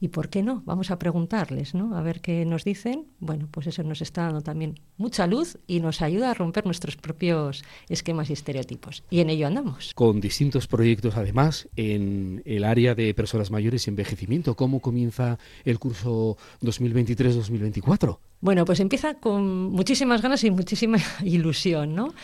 ¿y 0.00 0.08
por 0.08 0.30
qué 0.30 0.42
no? 0.42 0.62
Vamos 0.64 0.90
a 0.90 0.98
preguntarles, 0.98 1.74
¿no? 1.74 1.96
A 1.96 2.02
ver 2.02 2.20
qué 2.20 2.44
nos 2.46 2.64
dicen. 2.64 3.06
Bueno, 3.18 3.48
pues 3.50 3.66
eso 3.66 3.82
nos 3.82 4.00
está 4.00 4.22
dando 4.22 4.40
también 4.40 4.80
mucha 4.96 5.26
luz 5.26 5.58
y 5.66 5.80
nos 5.80 6.00
ayuda 6.00 6.30
a 6.30 6.34
romper 6.34 6.64
nuestros 6.64 6.96
propios 6.96 7.62
esquemas 7.88 8.30
y 8.30 8.32
estereotipos. 8.32 9.04
Y 9.10 9.20
en 9.20 9.28
ello 9.28 9.46
andamos. 9.46 9.92
Con 9.94 10.20
distintos 10.20 10.66
proyectos, 10.66 11.16
además, 11.16 11.68
en 11.76 12.42
el 12.46 12.64
área 12.64 12.94
de 12.94 13.12
personas 13.12 13.50
mayores 13.50 13.86
y 13.86 13.90
envejecimiento. 13.90 14.56
¿Cómo 14.56 14.80
comienza 14.80 15.38
el 15.64 15.78
curso 15.78 16.38
2023-2024? 16.62 18.18
Bueno, 18.40 18.64
pues 18.64 18.80
empieza 18.80 19.14
con 19.14 19.70
muchísimas 19.70 20.22
ganas 20.22 20.42
y 20.44 20.50
muchísima 20.50 20.98
ilusión, 21.22 21.94
¿no? 21.94 22.14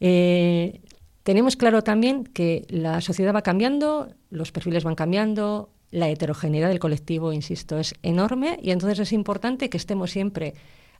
Eh, 0.00 0.80
tenemos 1.22 1.54
claro 1.54 1.84
también 1.84 2.24
que 2.24 2.66
la 2.70 3.00
sociedad 3.00 3.34
va 3.34 3.42
cambiando, 3.42 4.08
los 4.30 4.50
perfiles 4.50 4.82
van 4.82 4.96
cambiando, 4.96 5.70
la 5.90 6.08
heterogeneidad 6.08 6.68
del 6.68 6.78
colectivo, 6.78 7.32
insisto, 7.32 7.78
es 7.78 7.94
enorme 8.02 8.58
y 8.62 8.70
entonces 8.70 8.98
es 9.00 9.12
importante 9.12 9.70
que 9.70 9.76
estemos 9.76 10.10
siempre 10.10 10.54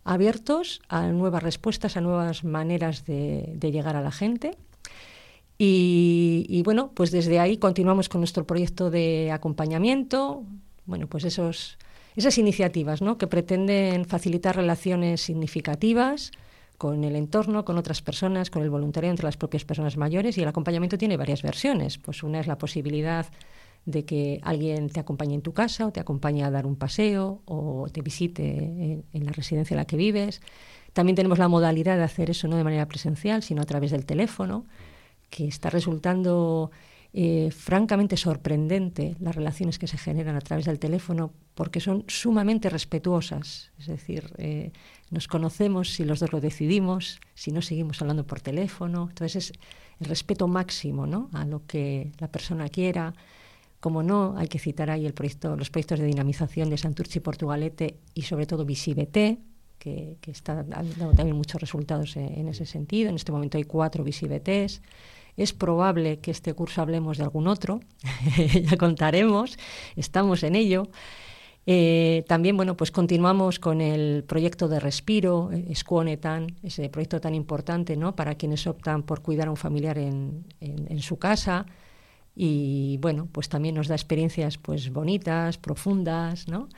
abiertos 0.05 0.81
a 0.89 1.09
nuevas 1.09 1.43
respuestas, 1.43 1.97
a 1.97 2.01
nuevas 2.01 2.45
maneras 2.45 3.05
de, 3.05 3.57
llegar 3.61 3.97
a 3.97 4.03
la 4.03 4.11
gente. 4.11 4.57
Y, 5.63 6.63
bueno, 6.65 6.91
pues 6.95 7.11
desde 7.11 7.39
ahí 7.39 7.59
continuamos 7.59 8.09
con 8.09 8.23
nuestro 8.23 8.47
proyecto 8.47 8.91
de 8.91 9.31
acompañamiento, 9.31 10.43
bueno, 10.87 11.07
pues 11.07 11.25
esos, 11.25 11.77
esas 12.17 12.39
iniciativas 12.39 13.03
¿no? 13.03 13.19
que 13.19 13.27
pretenden 13.27 14.07
facilitar 14.07 14.57
relaciones 14.57 15.21
significativas 15.21 16.33
con 16.79 17.05
el 17.05 17.15
entorno, 17.15 17.67
con 17.67 17.77
otras 17.77 18.01
personas, 18.01 18.49
con 18.49 18.63
el 18.63 18.71
voluntariado 18.71 19.11
entre 19.11 19.27
las 19.27 19.37
propias 19.37 19.67
personas 19.67 19.99
mayores 19.99 20.39
y 20.39 20.43
el 20.43 20.49
acompañamiento 20.49 20.97
tiene 20.97 21.19
varias 21.19 21.43
versiones. 21.43 21.99
Pues 21.99 22.23
una 22.23 22.41
es 22.41 22.47
la 22.47 22.57
posibilidad 22.57 23.27
de 23.87 24.05
que 24.05 24.41
alguien 24.43 24.89
te 24.89 25.01
acompañe 25.01 25.35
en 25.35 25.43
tu 25.43 25.53
casa 25.53 25.87
o 25.87 25.93
te 25.93 26.01
acompañe 26.01 26.45
a 26.45 26.51
dar 26.51 26.67
un 26.67 26.77
paseo 26.77 27.43
o 27.47 27.87
te 27.91 28.03
visite 28.03 29.05
en, 29.13 29.25
la 29.25 29.33
residencia 29.33 29.75
en 29.75 29.79
la 29.79 29.85
que 29.85 29.97
vives. 29.97 30.41
También 30.93 31.17
tenemos 31.17 31.39
la 31.39 31.49
modalidad 31.49 31.97
de 31.97 32.05
hacer 32.05 32.31
eso 32.31 32.49
no 32.49 32.57
de 32.57 32.65
manera 32.65 32.87
presencial, 32.87 33.43
sino 33.43 33.63
a 33.63 33.67
través 33.67 33.91
del 33.91 34.05
teléfono, 34.05 34.67
que 35.31 35.47
está 35.47 35.71
resultando 35.71 36.71
eh, 37.13 37.51
francamente 37.51 38.17
sorprendente 38.17 39.17
las 39.19 39.35
relaciones 39.35 39.79
que 39.79 39.89
se 39.89 39.99
generan 39.99 40.37
a 40.37 40.41
través 40.41 40.67
del 40.67 40.79
teléfono 40.79 41.33
porque 41.55 41.81
son 41.81 42.05
sumamente 42.07 42.71
respetuosas. 42.71 43.73
Es 43.79 43.87
decir, 43.87 44.33
eh, 44.39 44.73
nos 45.11 45.27
conocemos 45.27 45.91
si 45.91 46.05
los 46.05 46.21
dos 46.21 46.33
lo 46.33 46.41
decidimos, 46.41 47.21
si 47.35 47.51
no 47.51 47.63
seguimos 47.63 48.01
hablando 48.01 48.27
por 48.27 48.41
teléfono. 48.41 49.09
Entonces 49.09 49.51
es 49.51 49.59
el 50.01 50.07
respeto 50.07 50.47
máximo 50.49 51.07
¿no? 51.07 51.29
a 51.33 51.45
lo 51.45 51.67
que 51.67 52.13
la 52.19 52.29
persona 52.29 52.69
quiera, 52.69 53.15
como 53.81 54.03
no, 54.03 54.35
hay 54.37 54.47
que 54.47 54.59
citar 54.59 54.91
ahí 54.91 55.07
el 55.07 55.15
proyecto, 55.15 55.57
los 55.57 55.71
proyectos 55.71 55.99
de 55.99 56.07
dinamización 56.07 56.69
de 56.69 56.77
Santurce 56.77 57.19
y 57.19 57.23
Portugalete 57.23 57.97
y 58.15 58.23
sobre 58.23 58.47
todo 58.47 58.67
Visibete, 58.67 59.39
que, 59.79 60.19
que 60.21 60.31
está 60.31 60.63
dando 60.63 61.13
también 61.13 61.35
muchos 61.35 61.61
resultados 61.61 62.15
en, 62.17 62.47
ese 62.49 62.67
sentido. 62.67 63.09
En 63.09 63.17
este 63.17 63.33
momento 63.33 63.57
hay 63.57 63.65
cuatro 63.65 64.05
Visibetes. 64.05 64.83
Es 65.37 65.55
probable 65.55 66.19
que 66.19 66.31
este 66.31 66.53
curso 66.53 66.83
hablemos 66.83 67.17
de 67.17 67.25
algún 67.25 67.49
otro, 67.49 67.81
ya 68.63 68.77
contaremos, 68.77 69.59
estamos 69.97 70.43
en 70.43 70.57
ello. 70.57 70.89
Eh, 71.65 72.25
también, 72.29 72.57
bueno, 72.57 72.77
pues 72.77 72.91
continuamos 72.91 73.59
con 73.59 73.81
el 73.81 74.25
proyecto 74.25 74.69
de 74.69 74.81
Respiro, 74.81 75.51
eh, 75.53 75.75
Squonetan, 75.75 76.57
ese 76.63 76.91
proyecto 76.91 77.21
tan 77.21 77.35
importante, 77.35 77.97
¿no? 77.97 78.15
Para 78.15 78.35
quienes 78.35 78.67
optan 78.67 79.05
por 79.05 79.23
cuidar 79.23 79.49
a 79.49 79.51
un 79.51 79.57
familiar 79.57 79.97
en 79.97 80.45
su 81.01 81.19
casa 81.19 81.65
y 82.35 82.99
bueno, 82.99 83.29
pues 83.31 83.49
también 83.49 83.75
nos 83.75 83.89
da 83.89 83.95
experiencias 83.95 84.59
pues 84.59 84.93
bonitas, 84.93 85.59
profundas, 85.59 86.49
¿no? 86.49 86.69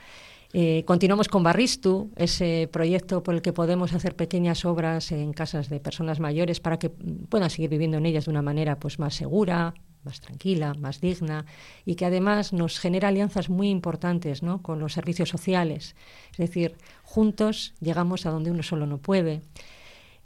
Eh, 0.55 0.85
continuamos 0.87 1.29
con 1.29 1.43
Barristu, 1.43 2.11
ese 2.17 2.69
proyecto 2.71 3.23
por 3.23 3.35
el 3.35 3.41
que 3.41 3.55
podemos 3.55 3.95
hacer 3.95 4.17
pequeñas 4.17 4.67
obras 4.67 5.11
en 5.11 5.33
casas 5.33 5.71
de 5.71 5.81
personas 5.81 6.21
mayores 6.21 6.61
para 6.61 6.79
que 6.79 6.91
puedan 6.91 7.49
seguir 7.49 7.71
viviendo 7.71 7.97
en 7.97 8.05
ellas 8.05 8.27
de 8.27 8.33
una 8.33 8.43
manera 8.43 8.79
pues 8.79 8.99
más 8.99 9.15
segura, 9.15 9.73
más 10.05 10.21
tranquila, 10.21 10.75
más 10.75 11.01
digna 11.01 11.47
y 11.87 11.95
que 11.95 12.05
además 12.05 12.53
nos 12.53 12.79
genera 12.79 13.09
alianzas 13.09 13.49
muy 13.49 13.71
importantes 13.71 14.43
¿no? 14.43 14.61
con 14.61 14.79
los 14.79 14.93
servicios 14.93 15.31
sociales. 15.31 15.97
Es 16.33 16.39
decir, 16.39 16.77
juntos 17.03 17.73
llegamos 17.81 18.27
a 18.27 18.31
donde 18.31 18.51
uno 18.51 18.63
solo 18.63 18.87
no 18.87 18.99
puede. 18.99 19.41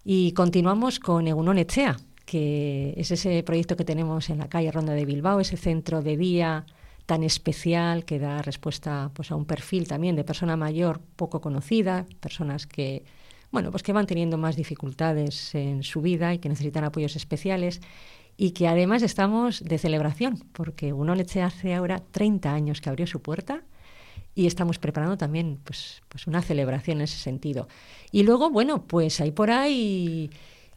Y 0.04 0.33
continuamos 0.33 0.99
con 0.99 1.26
Egunon 1.28 1.59
Echea, 1.59 1.97
que 2.26 2.92
es 2.99 3.11
ese 3.11 3.42
proyecto 3.42 3.76
que 3.76 3.85
tenemos 3.85 4.28
en 4.28 4.38
la 4.38 4.49
calle 4.49 4.71
Ronda 4.71 4.92
de 4.92 5.06
Bilbao, 5.06 5.40
ese 5.40 5.56
centro 5.56 6.02
de 6.02 6.16
día 6.18 6.66
tan 7.06 7.23
especial 7.23 8.04
que 8.04 8.18
da 8.18 8.42
respuesta 8.42 9.11
pues, 9.14 9.30
a 9.30 9.37
un 9.37 9.47
perfil 9.47 9.87
también 9.87 10.16
de 10.16 10.25
persona 10.25 10.56
mayor 10.56 11.00
poco 11.16 11.40
conocida, 11.40 12.04
personas 12.21 12.66
que 12.66 13.04
bueno, 13.52 13.71
pues 13.71 13.83
que 13.83 13.92
van 13.92 14.06
teniendo 14.06 14.38
más 14.38 14.56
dificultades 14.56 15.54
en 15.54 15.83
su 15.83 16.02
vida 16.02 16.35
y 16.35 16.38
que 16.38 16.49
necesitan 16.49 16.85
apoyos 16.85 17.16
especiales 17.16 17.80
y 18.37 18.50
que 18.50 18.68
además 18.68 19.02
estamos 19.02 19.62
de 19.64 19.78
celebración, 19.78 20.45
porque 20.52 20.92
uno 20.92 21.14
le 21.14 21.25
hace 21.42 21.75
ahora 21.75 22.02
30 22.11 22.52
años 22.52 22.80
que 22.80 22.90
abrió 22.90 23.06
su 23.06 23.23
puerta 23.23 23.62
y 24.35 24.47
estamos 24.47 24.78
preparando 24.78 25.16
también 25.16 25.59
pues, 25.64 26.02
pues 26.09 26.26
una 26.26 26.42
celebración 26.42 26.99
en 26.99 27.04
ese 27.04 27.18
sentido. 27.18 27.68
Y 28.12 28.25
luego, 28.25 28.50
bueno, 28.50 28.83
pues 28.83 29.21
hay 29.21 29.30
por 29.30 29.50
ahí 29.50 30.28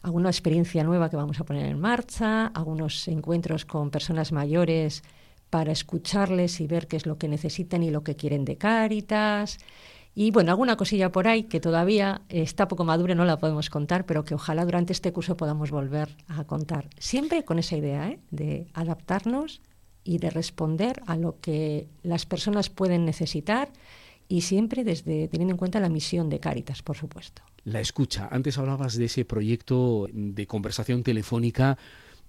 alguna 0.02 0.30
experiencia 0.30 0.84
nueva 0.84 1.10
que 1.10 1.16
vamos 1.16 1.40
a 1.40 1.44
poner 1.44 1.66
en 1.66 1.78
marcha, 1.78 2.46
algunos 2.48 3.06
encuentros 3.08 3.64
con 3.64 3.90
personas 3.90 4.32
mayores 4.32 5.02
para 5.50 5.72
escucharles 5.72 6.60
y 6.60 6.66
ver 6.66 6.86
qué 6.86 6.96
es 6.96 7.06
lo 7.06 7.18
que 7.18 7.28
necesitan 7.28 7.82
y 7.82 7.90
lo 7.90 8.02
que 8.02 8.16
quieren 8.16 8.44
de 8.44 8.56
Cáritas. 8.56 9.58
Y 10.14 10.30
bueno, 10.30 10.50
alguna 10.50 10.76
cosilla 10.76 11.12
por 11.12 11.28
ahí 11.28 11.44
que 11.44 11.60
todavía 11.60 12.22
está 12.28 12.66
poco 12.68 12.84
madura, 12.84 13.14
no 13.14 13.24
la 13.24 13.38
podemos 13.38 13.70
contar, 13.70 14.06
pero 14.06 14.24
que 14.24 14.34
ojalá 14.34 14.64
durante 14.64 14.92
este 14.92 15.12
curso 15.12 15.36
podamos 15.36 15.70
volver 15.70 16.16
a 16.28 16.44
contar. 16.44 16.88
Siempre 16.98 17.44
con 17.44 17.58
esa 17.58 17.76
idea 17.76 18.08
¿eh? 18.08 18.20
de 18.30 18.66
adaptarnos 18.74 19.60
y 20.02 20.18
de 20.18 20.30
responder 20.30 21.00
a 21.06 21.16
lo 21.16 21.38
que 21.40 21.88
las 22.02 22.26
personas 22.26 22.70
pueden 22.70 23.04
necesitar 23.04 23.70
y 24.30 24.42
siempre 24.42 24.84
desde 24.84 25.26
teniendo 25.26 25.52
en 25.52 25.58
cuenta 25.58 25.80
la 25.80 25.88
misión 25.88 26.30
de 26.30 26.38
Cáritas, 26.38 26.82
por 26.82 26.96
supuesto. 26.96 27.42
La 27.64 27.80
escucha. 27.80 28.28
Antes 28.30 28.56
hablabas 28.58 28.96
de 28.96 29.06
ese 29.06 29.24
proyecto 29.24 30.08
de 30.12 30.46
conversación 30.46 31.02
telefónica 31.02 31.76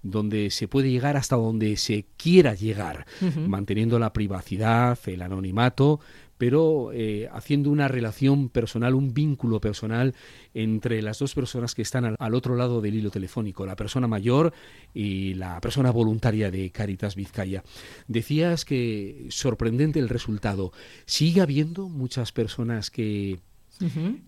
donde 0.02 0.50
se 0.50 0.66
puede 0.66 0.90
llegar 0.90 1.16
hasta 1.16 1.36
donde 1.36 1.76
se 1.76 2.06
quiera 2.16 2.54
llegar, 2.54 3.06
manteniendo 3.46 4.00
la 4.00 4.12
privacidad, 4.12 4.98
el 5.06 5.22
anonimato, 5.22 6.00
pero 6.38 6.90
eh, 6.92 7.28
haciendo 7.32 7.70
una 7.70 7.88
relación 7.88 8.48
personal, 8.48 8.94
un 8.94 9.14
vínculo 9.14 9.60
personal 9.60 10.14
entre 10.54 11.02
las 11.02 11.18
dos 11.18 11.34
personas 11.34 11.74
que 11.74 11.82
están 11.82 12.16
al, 12.18 12.34
otro 12.34 12.56
lado 12.56 12.80
del 12.80 12.94
hilo 12.94 13.10
telefónico, 13.10 13.66
la 13.66 13.76
persona 13.76 14.08
mayor 14.08 14.52
y 14.92 15.34
la 15.34 15.60
persona 15.60 15.90
voluntaria 15.90 16.50
de 16.50 16.70
Caritas 16.70 17.14
Vizcaya. 17.14 17.62
Decías 18.08 18.64
que 18.64 19.26
sorprendente 19.30 19.98
el 19.98 20.08
resultado. 20.08 20.72
¿Sigue 21.06 21.40
habiendo 21.40 21.88
muchas 21.88 22.32
personas 22.32 22.90
que 22.90 23.38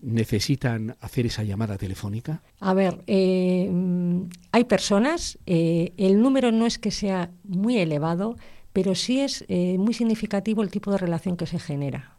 necesitan 0.01 0.95
hacer 0.99 1.25
esa 1.25 1.43
llamada 1.43 1.77
telefónica? 1.77 2.41
A 2.59 2.73
ver, 2.73 3.03
eh, 3.07 3.71
hay 4.51 4.63
personas, 4.65 5.37
eh, 5.45 5.93
el 5.97 6.21
número 6.21 6.51
no 6.51 6.65
es 6.65 6.77
que 6.77 6.91
sea 6.91 7.31
muy 7.43 7.77
elevado, 7.77 8.35
pero 8.75 8.93
sí 8.93 9.21
es 9.21 9.45
eh, 9.47 9.77
muy 9.77 9.93
significativo 9.93 10.61
el 10.61 10.69
tipo 10.69 10.91
de 10.91 10.97
relación 10.97 11.37
que 11.37 11.45
se 11.45 11.59
genera. 11.59 12.13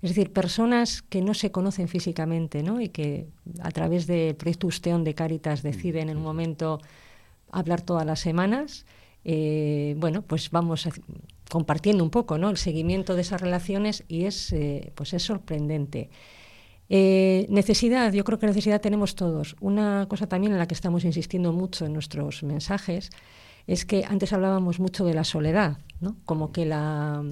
Es 0.00 0.08
decir, 0.08 0.32
personas 0.32 1.02
que 1.02 1.20
no 1.20 1.34
se 1.34 1.52
conocen 1.52 1.88
físicamente 1.88 2.62
¿no? 2.62 2.80
y 2.80 2.88
que 2.88 3.26
a 3.60 3.70
través 3.70 4.06
del 4.06 4.34
proyecto 4.34 4.66
Usteón 4.66 5.04
de 5.04 5.14
Cáritas 5.14 5.62
deciden 5.62 6.08
en 6.08 6.16
un 6.16 6.22
momento 6.22 6.80
hablar 7.52 7.82
todas 7.82 8.06
las 8.06 8.18
semanas. 8.20 8.86
bueno, 9.22 10.22
pues 10.22 10.50
vamos 10.50 10.88
compartiendo 11.50 12.02
un 12.02 12.08
poco 12.08 12.38
¿no? 12.38 12.48
el 12.48 12.56
seguimiento 12.56 13.14
de 13.14 13.20
esas 13.20 13.42
relaciones 13.42 14.04
y 14.08 14.24
es, 14.24 14.54
pues 14.94 15.12
es 15.12 15.22
sorprendente. 15.22 16.08
Eh, 16.92 17.46
necesidad, 17.48 18.12
yo 18.12 18.24
creo 18.24 18.40
que 18.40 18.46
necesidad 18.46 18.80
tenemos 18.80 19.14
todos. 19.14 19.54
Una 19.60 20.06
cosa 20.08 20.26
también 20.26 20.52
en 20.52 20.58
la 20.58 20.66
que 20.66 20.74
estamos 20.74 21.04
insistiendo 21.04 21.52
mucho 21.52 21.86
en 21.86 21.92
nuestros 21.92 22.42
mensajes 22.42 23.10
es 23.70 23.84
que 23.84 24.04
antes 24.04 24.32
hablábamos 24.32 24.80
mucho 24.80 25.04
de 25.04 25.14
la 25.14 25.22
soledad, 25.22 25.78
¿no? 26.00 26.16
como 26.24 26.50
que 26.50 26.66
la, 26.66 27.22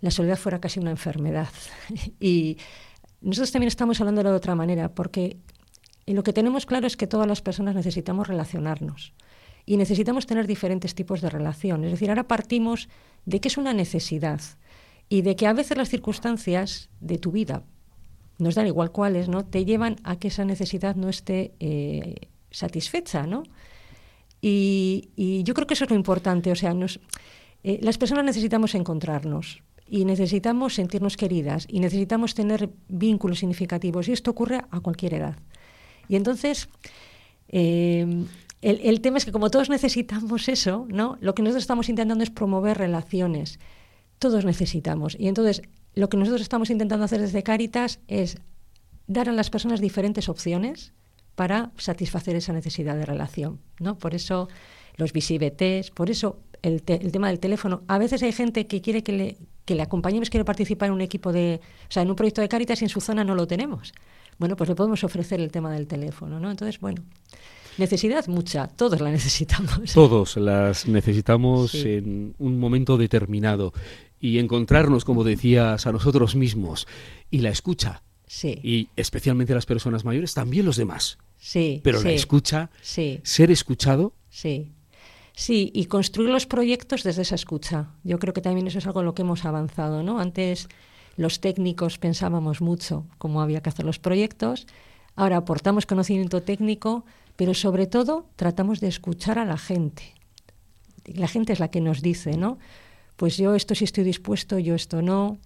la 0.00 0.10
soledad 0.10 0.36
fuera 0.36 0.60
casi 0.60 0.80
una 0.80 0.90
enfermedad. 0.90 1.46
y 2.20 2.58
nosotros 3.20 3.52
también 3.52 3.68
estamos 3.68 4.00
hablando 4.00 4.24
de 4.24 4.30
otra 4.30 4.56
manera, 4.56 4.88
porque 4.88 5.36
lo 6.06 6.24
que 6.24 6.32
tenemos 6.32 6.66
claro 6.66 6.88
es 6.88 6.96
que 6.96 7.06
todas 7.06 7.28
las 7.28 7.40
personas 7.40 7.76
necesitamos 7.76 8.26
relacionarnos 8.26 9.12
y 9.64 9.76
necesitamos 9.76 10.26
tener 10.26 10.48
diferentes 10.48 10.96
tipos 10.96 11.20
de 11.20 11.30
relación. 11.30 11.84
Es 11.84 11.92
decir, 11.92 12.10
ahora 12.10 12.26
partimos 12.26 12.88
de 13.24 13.40
que 13.40 13.46
es 13.46 13.56
una 13.56 13.72
necesidad 13.72 14.40
y 15.08 15.22
de 15.22 15.36
que 15.36 15.46
a 15.46 15.52
veces 15.52 15.76
las 15.76 15.88
circunstancias 15.88 16.90
de 17.00 17.18
tu 17.18 17.30
vida, 17.30 17.62
nos 18.38 18.56
dan 18.56 18.66
igual 18.66 18.90
cuáles, 18.90 19.28
¿no? 19.28 19.44
Te 19.44 19.64
llevan 19.64 19.98
a 20.02 20.18
que 20.18 20.26
esa 20.26 20.44
necesidad 20.44 20.96
no 20.96 21.08
esté 21.08 21.54
eh, 21.60 22.16
satisfecha, 22.50 23.24
¿no? 23.28 23.44
Y, 24.46 25.42
yo 25.42 25.54
creo 25.54 25.66
que 25.66 25.72
eso 25.72 25.84
es 25.84 25.90
lo 25.90 25.96
importante, 25.96 26.52
o 26.52 26.54
sea, 26.54 26.74
nos, 26.74 27.00
eh, 27.62 27.78
las 27.80 27.96
personas 27.96 28.26
necesitamos 28.26 28.74
encontrarnos 28.74 29.62
y 29.88 30.04
necesitamos 30.04 30.74
sentirnos 30.74 31.16
queridas 31.16 31.66
y 31.66 31.80
necesitamos 31.80 32.34
tener 32.34 32.68
vínculos 32.88 33.38
significativos 33.38 34.06
y 34.06 34.12
esto 34.12 34.32
ocurre 34.32 34.60
a 34.70 34.80
cualquier 34.80 35.14
edad. 35.14 35.38
Y 36.08 36.16
entonces, 36.16 36.68
eh, 37.48 38.26
el, 38.60 38.80
el, 38.82 39.00
tema 39.00 39.16
es 39.16 39.24
que 39.24 39.32
como 39.32 39.50
todos 39.50 39.70
necesitamos 39.70 40.46
eso, 40.50 40.86
¿no? 40.90 41.16
Lo 41.22 41.34
que 41.34 41.42
nosotros 41.42 41.62
estamos 41.62 41.88
intentando 41.88 42.22
es 42.22 42.28
promover 42.28 42.76
relaciones. 42.76 43.58
Todos 44.18 44.44
necesitamos. 44.44 45.16
Y 45.18 45.28
entonces 45.28 45.62
lo 45.94 46.10
que 46.10 46.18
nosotros 46.18 46.42
estamos 46.42 46.68
intentando 46.68 47.06
hacer 47.06 47.22
desde 47.22 47.42
Caritas 47.42 47.98
es 48.08 48.36
dar 49.06 49.30
a 49.30 49.32
las 49.32 49.48
personas 49.48 49.80
diferentes 49.80 50.28
opciones 50.28 50.92
para 51.34 51.70
satisfacer 51.76 52.36
esa 52.36 52.52
necesidad 52.52 52.96
de 52.96 53.06
relación. 53.06 53.60
¿no? 53.80 53.98
Por 53.98 54.14
eso 54.14 54.48
los 54.96 55.12
visibetes, 55.12 55.90
por 55.90 56.10
eso 56.10 56.38
el, 56.62 56.82
tema 56.82 57.28
del 57.28 57.40
teléfono. 57.40 57.82
A 57.88 57.98
veces 57.98 58.22
hay 58.22 58.32
gente 58.32 58.66
que 58.66 58.80
quiere 58.80 59.02
que 59.02 59.12
le, 59.12 59.36
que 59.64 59.74
le 59.74 59.82
acompañemos, 59.82 60.30
quiere 60.30 60.44
participar 60.44 60.88
en 60.88 60.94
un 60.94 61.00
equipo 61.00 61.32
de, 61.32 61.60
o 61.88 61.92
sea, 61.92 62.02
en 62.02 62.10
un 62.10 62.16
proyecto 62.16 62.40
de 62.40 62.48
Caritas 62.48 62.80
y 62.80 62.84
en 62.84 62.88
su 62.88 63.00
zona 63.00 63.24
no 63.24 63.34
lo 63.34 63.46
tenemos. 63.46 63.92
Bueno, 64.38 64.56
pues 64.56 64.68
le 64.68 64.74
podemos 64.74 65.04
ofrecer 65.04 65.40
el 65.40 65.50
tema 65.50 65.72
del 65.72 65.86
teléfono, 65.86 66.40
¿no? 66.40 66.50
Entonces, 66.50 66.80
bueno, 66.80 67.02
Necesidad 67.76 68.26
mucha, 68.28 68.68
todos 68.68 69.00
la 69.00 69.10
necesitamos. 69.18 69.92
Todos 69.92 70.36
las 70.36 70.86
necesitamos 70.86 71.74
en 71.74 72.34
un 72.38 72.58
momento 72.58 72.96
determinado. 72.96 73.72
Y 74.20 74.38
encontrarnos, 74.38 75.04
como 75.04 75.24
decías, 75.24 75.86
a 75.86 75.92
nosotros 75.92 76.36
mismos. 76.36 76.86
Y 77.30 77.38
la 77.38 77.50
escucha. 77.50 78.02
Sí. 78.26 78.58
Y 78.62 78.88
especialmente 78.96 79.54
las 79.54 79.66
personas 79.66 80.04
mayores, 80.04 80.34
también 80.34 80.66
los 80.66 80.76
demás. 80.76 81.18
Sí. 81.38 81.80
Pero 81.84 82.02
la 82.02 82.12
escucha, 82.12 82.70
sí. 82.80 83.20
ser 83.22 83.50
escuchado. 83.50 84.14
Sí. 84.30 84.72
Sí, 85.36 85.70
y 85.74 85.86
construir 85.86 86.30
los 86.30 86.46
proyectos 86.46 87.02
desde 87.02 87.22
esa 87.22 87.34
escucha. 87.34 87.90
Yo 88.04 88.18
creo 88.18 88.32
que 88.32 88.40
también 88.40 88.66
eso 88.66 88.78
es 88.78 88.86
algo 88.86 89.00
en 89.00 89.06
lo 89.06 89.14
que 89.14 89.22
hemos 89.22 89.44
avanzado, 89.44 90.02
¿no? 90.02 90.20
Antes 90.20 90.68
los 91.16 91.40
técnicos 91.40 91.98
pensábamos 91.98 92.60
mucho 92.60 93.06
cómo 93.18 93.42
había 93.42 93.60
que 93.60 93.68
hacer 93.68 93.84
los 93.84 93.98
proyectos, 93.98 94.66
ahora 95.16 95.38
aportamos 95.38 95.86
conocimiento 95.86 96.42
técnico, 96.42 97.04
pero 97.36 97.52
sobre 97.54 97.86
todo 97.86 98.26
tratamos 98.36 98.80
de 98.80 98.88
escuchar 98.88 99.38
a 99.38 99.44
la 99.44 99.58
gente. 99.58 100.14
La 101.04 101.28
gente 101.28 101.52
es 101.52 101.60
la 101.60 101.68
que 101.68 101.80
nos 101.80 102.00
dice, 102.00 102.36
¿no? 102.36 102.58
Pues 103.16 103.36
yo 103.36 103.54
esto 103.54 103.74
sí 103.74 103.84
estoy 103.84 104.04
dispuesto, 104.04 104.58
yo 104.58 104.74
esto 104.74 105.02
no, 105.02 105.38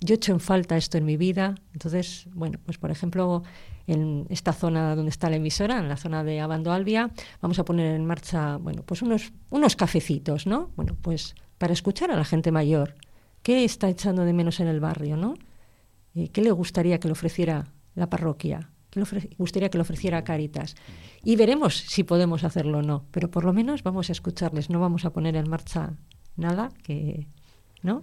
yo 0.00 0.14
echo 0.14 0.32
en 0.32 0.40
falta 0.40 0.76
esto 0.76 0.98
en 0.98 1.04
mi 1.04 1.16
vida. 1.16 1.54
Entonces, 1.72 2.28
bueno, 2.34 2.58
pues 2.64 2.78
por 2.78 2.90
ejemplo, 2.90 3.42
en 3.86 4.26
esta 4.28 4.52
zona 4.52 4.94
donde 4.94 5.10
está 5.10 5.30
la 5.30 5.36
emisora, 5.36 5.78
en 5.78 5.88
la 5.88 5.96
zona 5.96 6.24
de 6.24 6.40
Abando 6.40 6.72
Albia, 6.72 7.10
vamos 7.40 7.58
a 7.58 7.64
poner 7.64 7.94
en 7.94 8.04
marcha, 8.04 8.56
bueno, 8.56 8.82
pues 8.82 9.02
unos, 9.02 9.32
unos 9.50 9.76
cafecitos, 9.76 10.46
¿no? 10.46 10.70
Bueno, 10.76 10.96
pues 11.00 11.34
para 11.58 11.72
escuchar 11.72 12.10
a 12.10 12.16
la 12.16 12.24
gente 12.24 12.52
mayor, 12.52 12.94
¿qué 13.42 13.64
está 13.64 13.88
echando 13.88 14.24
de 14.24 14.32
menos 14.32 14.60
en 14.60 14.68
el 14.68 14.80
barrio, 14.80 15.16
¿no? 15.16 15.34
Eh, 16.14 16.28
¿Qué 16.28 16.42
le 16.42 16.50
gustaría 16.50 16.98
que 16.98 17.08
le 17.08 17.12
ofreciera 17.12 17.66
la 17.94 18.10
parroquia? 18.10 18.70
¿Qué 18.90 19.00
le 19.00 19.06
gustaría 19.38 19.68
que 19.68 19.78
le 19.78 19.82
ofreciera 19.82 20.24
Caritas? 20.24 20.74
Y 21.22 21.36
veremos 21.36 21.76
si 21.76 22.04
podemos 22.04 22.44
hacerlo 22.44 22.78
o 22.78 22.82
no, 22.82 23.04
pero 23.10 23.30
por 23.30 23.44
lo 23.44 23.52
menos 23.52 23.82
vamos 23.82 24.08
a 24.08 24.12
escucharles, 24.12 24.70
no 24.70 24.80
vamos 24.80 25.04
a 25.04 25.10
poner 25.10 25.36
en 25.36 25.48
marcha 25.48 25.94
nada 26.36 26.70
que 26.82 27.26
¿no? 27.86 28.02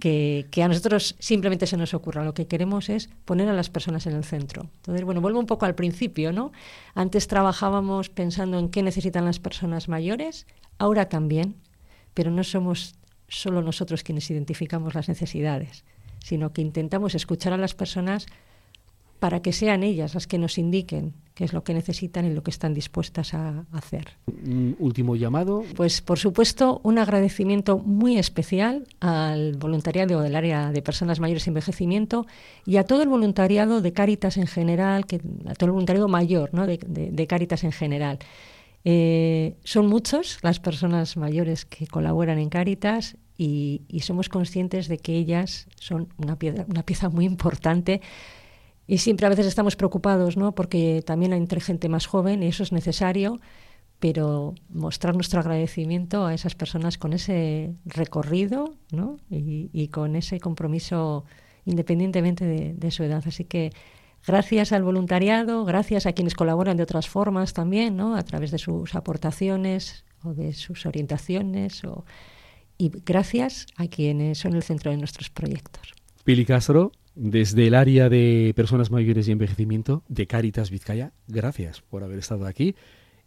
que, 0.00 0.62
a 0.62 0.68
nosotros 0.68 1.16
simplemente 1.18 1.66
se 1.66 1.76
nos 1.76 1.94
ocurra. 1.94 2.24
Lo 2.24 2.34
que 2.34 2.46
queremos 2.46 2.88
es 2.88 3.08
poner 3.24 3.48
a 3.48 3.52
las 3.52 3.70
personas 3.70 4.06
en 4.06 4.14
el 4.14 4.24
centro. 4.24 4.68
Entonces, 4.76 5.04
bueno, 5.04 5.20
vuelvo 5.20 5.38
un 5.38 5.46
poco 5.46 5.66
al 5.66 5.74
principio, 5.74 6.32
¿no? 6.32 6.52
Antes 6.94 7.28
trabajábamos 7.28 8.10
pensando 8.10 8.58
en 8.58 8.68
qué 8.70 8.82
necesitan 8.82 9.24
las 9.24 9.38
personas 9.38 9.88
mayores, 9.88 10.46
ahora 10.78 11.08
también, 11.08 11.56
pero 12.14 12.30
no 12.30 12.44
somos 12.44 12.94
solo 13.28 13.62
nosotros 13.62 14.02
quienes 14.02 14.28
identificamos 14.30 14.94
las 14.94 15.08
necesidades, 15.08 15.84
sino 16.18 16.52
que 16.52 16.62
intentamos 16.62 17.14
escuchar 17.14 17.52
a 17.52 17.56
las 17.58 17.74
personas 17.74 18.26
para 19.20 19.40
que 19.40 19.52
sean 19.52 19.84
ellas 19.84 20.14
las 20.14 20.26
que 20.26 20.38
nos 20.38 20.58
indiquen 20.58 21.14
qué 21.34 21.44
es 21.44 21.52
lo 21.52 21.62
que 21.62 21.72
necesitan 21.72 22.26
y 22.26 22.34
lo 22.34 22.42
que 22.42 22.50
están 22.50 22.74
dispuestas 22.74 23.32
a 23.34 23.64
hacer. 23.72 24.08
Último 24.78 25.16
llamado. 25.16 25.64
Pues 25.76 26.00
por 26.00 26.18
supuesto 26.18 26.80
un 26.82 26.98
agradecimiento 26.98 27.78
muy 27.78 28.18
especial 28.18 28.86
al 29.00 29.56
voluntariado 29.56 30.20
del 30.20 30.36
área 30.36 30.72
de 30.72 30.82
personas 30.82 31.20
mayores 31.20 31.46
y 31.46 31.50
envejecimiento 31.50 32.26
y 32.66 32.76
a 32.76 32.84
todo 32.84 33.02
el 33.02 33.08
voluntariado 33.08 33.80
de 33.80 33.92
Cáritas 33.92 34.36
en 34.36 34.46
general, 34.46 35.06
que, 35.06 35.20
a 35.46 35.54
todo 35.54 35.66
el 35.66 35.72
voluntariado 35.72 36.08
mayor 36.08 36.52
¿no? 36.52 36.66
de, 36.66 36.78
de, 36.78 37.26
Cáritas 37.26 37.64
en 37.64 37.72
general. 37.72 38.18
Eh, 38.84 39.56
son 39.64 39.86
muchos 39.86 40.38
las 40.42 40.58
personas 40.60 41.16
mayores 41.16 41.64
que 41.64 41.86
colaboran 41.86 42.38
en 42.38 42.48
Cáritas 42.48 43.16
y, 43.36 43.82
y, 43.88 44.00
somos 44.00 44.28
conscientes 44.28 44.88
de 44.88 44.98
que 44.98 45.16
ellas 45.16 45.68
son 45.76 46.08
una 46.18 46.36
pieza, 46.38 46.66
una 46.68 46.82
pieza 46.82 47.08
muy 47.08 47.24
importante 47.24 48.02
y 48.90 48.98
siempre 48.98 49.24
a 49.24 49.28
veces 49.28 49.46
estamos 49.46 49.76
preocupados, 49.76 50.36
¿no? 50.36 50.52
Porque 50.52 51.00
también 51.06 51.32
hay 51.32 51.46
gente 51.60 51.88
más 51.88 52.06
joven 52.06 52.42
y 52.42 52.48
eso 52.48 52.64
es 52.64 52.72
necesario, 52.72 53.38
pero 54.00 54.56
mostrar 54.68 55.14
nuestro 55.14 55.38
agradecimiento 55.38 56.26
a 56.26 56.34
esas 56.34 56.56
personas 56.56 56.98
con 56.98 57.12
ese 57.12 57.72
recorrido, 57.84 58.74
¿no? 58.90 59.18
Y, 59.30 59.86
con 59.92 60.16
ese 60.16 60.40
compromiso 60.40 61.24
independientemente 61.66 62.74
de, 62.74 62.90
su 62.90 63.04
edad. 63.04 63.22
Así 63.24 63.44
que 63.44 63.70
gracias 64.26 64.72
al 64.72 64.82
voluntariado, 64.82 65.64
gracias 65.64 66.06
a 66.06 66.12
quienes 66.12 66.34
colaboran 66.34 66.76
de 66.76 66.82
otras 66.82 67.08
formas 67.08 67.52
también, 67.52 67.96
¿no? 67.96 68.16
A 68.16 68.24
través 68.24 68.50
de 68.50 68.58
sus 68.58 68.96
aportaciones 68.96 70.04
o 70.24 70.34
de 70.34 70.52
sus 70.52 70.84
orientaciones 70.84 71.82
y 72.76 72.90
gracias 73.06 73.68
a 73.76 73.86
quienes 73.86 74.38
son 74.38 74.54
el 74.54 74.64
centro 74.64 74.90
de 74.90 74.96
nuestros 74.96 75.30
proyectos. 75.30 75.94
Pili 76.24 76.44
Castro, 76.44 76.90
desde 77.14 77.66
el 77.66 77.74
área 77.74 78.08
de 78.08 78.52
personas 78.56 78.90
mayores 78.90 79.28
y 79.28 79.32
envejecimiento 79.32 80.04
de 80.08 80.26
Cáritas 80.26 80.70
Vizcaya, 80.70 81.12
gracias 81.26 81.80
por 81.82 82.04
haber 82.04 82.18
estado 82.18 82.46
aquí 82.46 82.74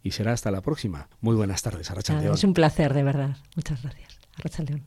y 0.02 0.12
será 0.12 0.32
hasta 0.32 0.50
la 0.50 0.60
próxima. 0.60 1.08
Muy 1.20 1.34
buenas 1.34 1.62
tardes, 1.62 1.90
Arrachaldeón. 1.90 2.34
es 2.34 2.44
un 2.44 2.54
placer, 2.54 2.92
de 2.94 3.02
verdad. 3.02 3.36
Muchas 3.56 3.82
gracias. 3.82 4.18
Arrachaldeón. 4.36 4.82